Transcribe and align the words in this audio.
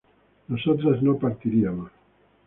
¿nosotras 0.47 0.99
no 1.03 1.13
partiríamos? 1.19 1.91